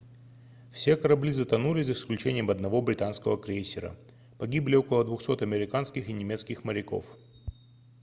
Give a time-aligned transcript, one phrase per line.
[0.71, 3.95] все корабли затонули за исключением одного британского крейсера
[4.39, 7.05] погибли около 200 американских и немецких моряков